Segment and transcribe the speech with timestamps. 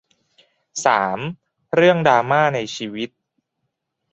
[0.85, 1.19] สาม
[1.75, 3.09] เรื่องดราม่าในชีวิต